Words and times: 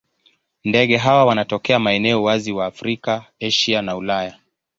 Ndege 0.63 0.97
hawa 0.97 1.25
wanatokea 1.25 1.79
maeneo 1.79 2.23
wazi 2.23 2.51
wa 2.51 2.65
Afrika, 2.65 3.25
Asia 3.41 3.81
na 3.81 3.95
Ulaya. 3.97 4.37